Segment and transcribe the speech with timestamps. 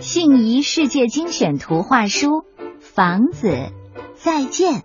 [0.00, 2.28] 信宜世界精选图画书
[2.80, 3.70] 《房子
[4.16, 4.82] 再见》，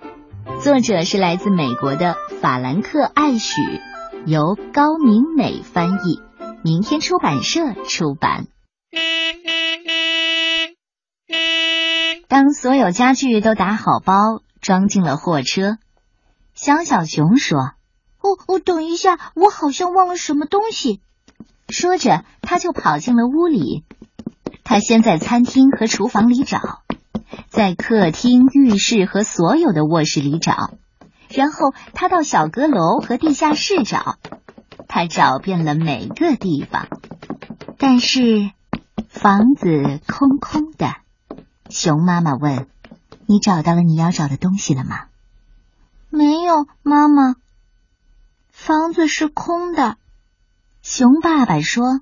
[0.62, 3.62] 作者是来自美国的法兰克·艾许，
[4.26, 6.22] 由高明美翻译，
[6.64, 8.48] 明天出版社出版。
[12.28, 15.78] 当所有家具都打好包，装进了货车，
[16.54, 17.58] 小小熊说
[18.22, 21.02] ：“哦哦，等一下，我好像忘了什么东西。”
[21.68, 23.84] 说着，他就跑进了屋里。
[24.72, 26.80] 他先在餐厅和厨房里找，
[27.50, 30.76] 在客厅、浴室和所有的卧室里找，
[31.28, 34.16] 然后他到小阁楼和地下室找。
[34.88, 36.88] 他找遍了每个地方，
[37.78, 38.52] 但是
[39.10, 40.96] 房子空空的。
[41.70, 42.68] 熊妈妈问
[43.28, 45.08] ：“你找到了你要找的东西了吗
[46.10, 47.36] ？”“没有，妈妈，
[48.48, 49.98] 房子是空的。”
[50.82, 52.00] 熊爸爸说：“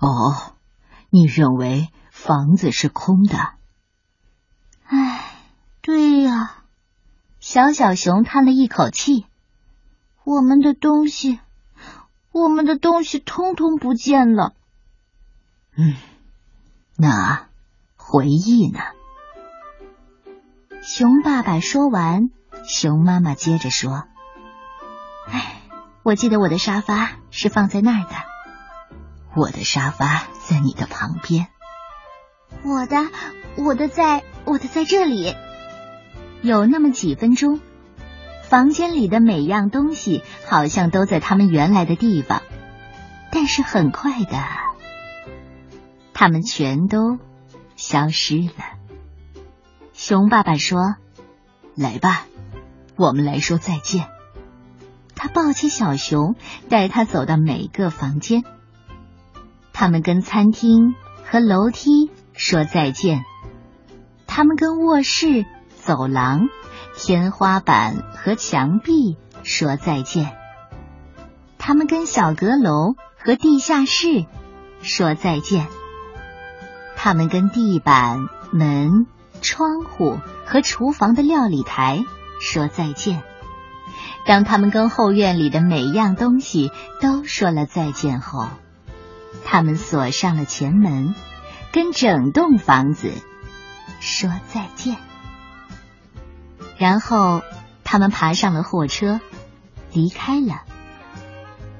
[0.00, 0.53] 哦，
[1.14, 3.38] 你认为房子是空的
[4.84, 5.24] ？”“唉，
[5.80, 6.64] 对呀。”
[7.38, 9.26] 小小熊叹了一口气
[10.24, 11.38] ：“我们的东西，
[12.32, 14.54] 我们的东西通通不见了。
[15.78, 15.94] ”“嗯，
[16.96, 17.46] 那……”
[17.96, 18.80] 回忆呢？
[20.82, 22.28] 熊爸爸说完，
[22.66, 24.04] 熊妈妈接着说
[25.30, 25.62] ：“哎，
[26.02, 28.14] 我记得我的沙发是放在那儿的。
[29.36, 31.48] 我的沙发在你的旁边。
[32.62, 32.96] 我的，
[33.56, 35.34] 我的在，我的在这里。
[36.42, 37.60] 有那么几分钟，
[38.48, 42.42] 房间里的每样东西好像都在他们原来的地方，
[43.32, 44.38] 但是很快的，
[46.12, 47.18] 他们全都。”
[47.76, 48.52] 消失了。
[49.92, 50.94] 熊爸爸说
[51.74, 52.26] ：“来吧，
[52.94, 54.06] 我们来说再见。”
[55.16, 56.36] 他抱起小熊，
[56.68, 58.44] 带他走到每个房间。
[59.74, 60.94] 他们跟餐厅
[61.24, 63.24] 和楼梯说再见，
[64.26, 65.44] 他们跟卧室、
[65.76, 66.48] 走廊、
[66.96, 70.32] 天花板和墙壁说再见，
[71.58, 74.26] 他们跟小阁楼和地下室
[74.80, 75.66] 说再见。
[76.96, 79.06] 他们跟地板、门、
[79.42, 82.04] 窗户和厨房的料理台
[82.40, 83.24] 说再见。
[84.24, 88.48] 当他们跟后院里的每样东西都说了再见后，
[89.44, 91.14] 他们锁上了前门，
[91.72, 93.12] 跟整栋房子
[94.00, 94.96] 说再见。
[96.76, 97.42] 然后
[97.84, 99.20] 他们爬上了货车，
[99.92, 100.62] 离开了。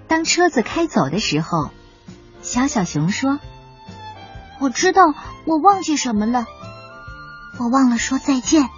[0.07, 1.71] 当车子开走的时候，
[2.43, 3.39] 小小熊说。
[4.61, 5.03] 我知道，
[5.47, 6.47] 我忘记什么了。
[7.59, 8.69] 我忘了说再见。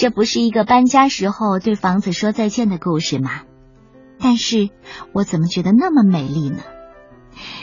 [0.00, 3.42] 这不是一个搬家时候对房子说再见的故事吗？
[4.18, 4.70] 但是
[5.12, 6.62] 我怎么觉得那么美丽呢？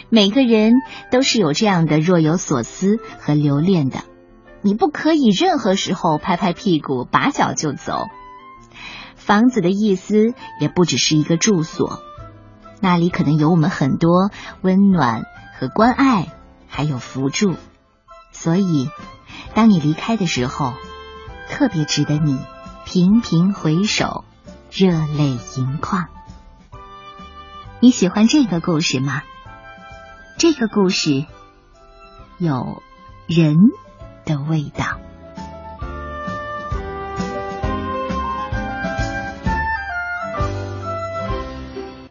[0.10, 0.74] 每个人
[1.10, 4.04] 都是有这样的若有所思和留恋的，
[4.62, 8.06] 你不可以任何时候拍拍屁股拔脚就走。
[9.16, 12.04] 房子的意思也不只是一个住所，
[12.80, 14.30] 那里可能有我们很多
[14.62, 15.24] 温暖
[15.58, 16.28] 和关爱，
[16.68, 17.56] 还有扶助。
[18.32, 18.92] 所以，
[19.56, 20.74] 当你离开的时候，
[21.50, 22.38] 特别值得你
[22.86, 24.24] 频频回首，
[24.72, 26.08] 热泪盈眶。
[27.80, 29.24] 你喜欢这个故事吗？
[30.38, 31.26] 这个故事
[32.38, 32.84] 有
[33.28, 33.58] 人
[34.26, 35.00] 的味道。